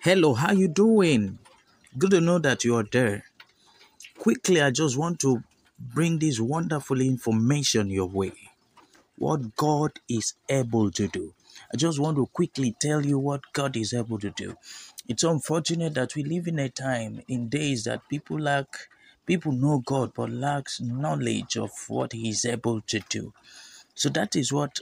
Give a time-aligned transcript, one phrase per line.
[0.00, 1.40] Hello, how you doing?
[1.98, 3.24] Good to know that you are there.
[4.16, 5.42] Quickly, I just want to
[5.76, 8.32] bring this wonderful information your way.
[9.16, 11.34] What God is able to do.
[11.74, 14.54] I just want to quickly tell you what God is able to do.
[15.08, 18.68] It's unfortunate that we live in a time in days that people lack
[19.26, 23.32] people know God but lacks knowledge of what he is able to do.
[23.96, 24.78] So that is what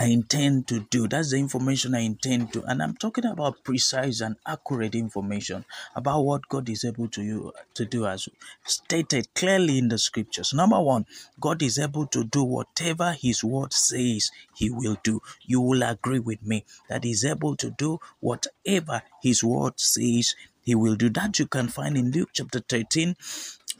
[0.00, 1.06] I intend to do.
[1.08, 2.62] That's the information I intend to.
[2.62, 7.52] And I'm talking about precise and accurate information about what God is able to you
[7.74, 8.26] to do as
[8.64, 10.54] stated clearly in the scriptures.
[10.54, 11.04] Number one,
[11.38, 15.20] God is able to do whatever his word says he will do.
[15.42, 20.74] You will agree with me that he's able to do whatever his word says he
[20.74, 21.10] will do.
[21.10, 23.16] That you can find in Luke chapter 13,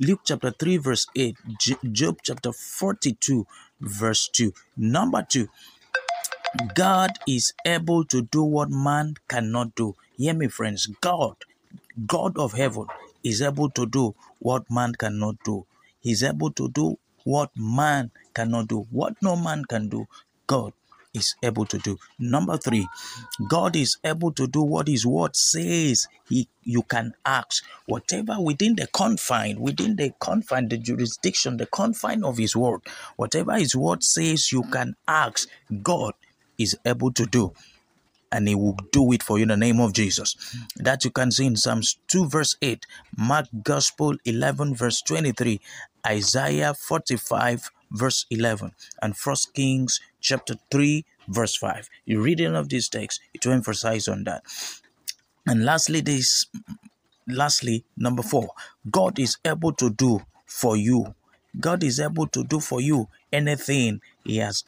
[0.01, 1.35] Luke chapter 3, verse 8,
[1.93, 3.47] Job chapter 42,
[3.81, 4.53] verse 2.
[4.77, 5.49] Number two,
[6.75, 9.95] God is able to do what man cannot do.
[10.17, 10.89] Hear me, friends.
[11.01, 11.37] God,
[12.07, 12.87] God of heaven,
[13.23, 15.67] is able to do what man cannot do.
[16.01, 18.87] He's able to do what man cannot do.
[18.91, 20.09] What no man can do,
[20.47, 20.73] God
[21.15, 21.99] is able to do.
[22.19, 22.89] Number three,
[23.49, 26.09] God is able to do what His word says.
[26.29, 32.25] He, you can ask whatever within the confine, within the confine, the jurisdiction, the confine
[32.25, 32.81] of His word.
[33.17, 35.49] Whatever His word says, you can ask.
[35.83, 36.15] God
[36.61, 37.53] is able to do
[38.33, 40.37] and he will do it for you in the name of Jesus.
[40.77, 45.61] That you can see in Psalms 2, verse 8, Mark Gospel 11, verse 23,
[46.07, 48.73] Isaiah 45, verse 11,
[49.03, 51.89] and First Kings chapter 3, verse 5.
[52.05, 54.45] You read any of these texts, will emphasize on that.
[55.47, 56.47] And lastly, this
[57.27, 58.51] lastly, number four,
[58.91, 61.15] God is able to do for you.
[61.59, 64.65] God is able to do for you anything He has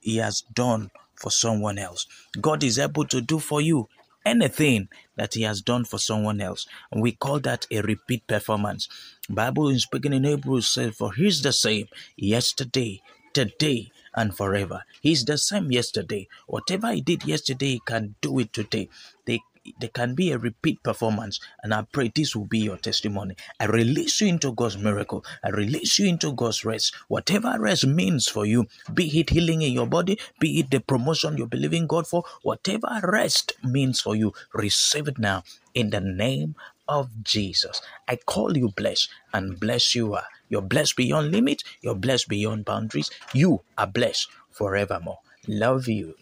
[0.00, 2.06] He has done for someone else.
[2.40, 3.88] God is able to do for you
[4.24, 6.66] anything that he has done for someone else.
[6.90, 8.88] And we call that a repeat performance.
[9.30, 13.00] Bible is speaking in hebrews says for he's the same yesterday
[13.32, 14.82] today and forever.
[15.00, 16.26] He's the same yesterday.
[16.46, 18.88] Whatever he did yesterday he can do it today.
[19.26, 19.40] They
[19.80, 21.40] there can be a repeat performance.
[21.62, 23.36] And I pray this will be your testimony.
[23.60, 25.24] I release you into God's miracle.
[25.44, 26.94] I release you into God's rest.
[27.08, 31.36] Whatever rest means for you, be it healing in your body, be it the promotion
[31.36, 35.42] you're believing God for, whatever rest means for you, receive it now
[35.74, 36.54] in the name
[36.88, 37.82] of Jesus.
[38.08, 40.26] I call you blessed and bless you are.
[40.48, 41.62] You're blessed beyond limit.
[41.80, 43.10] You're blessed beyond boundaries.
[43.32, 45.18] You are blessed forevermore.
[45.48, 46.14] Love you.